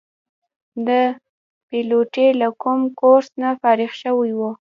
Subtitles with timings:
[0.87, 0.89] د
[1.69, 4.51] پیلوټۍ له کوم کورس نه فارغ شوي وو.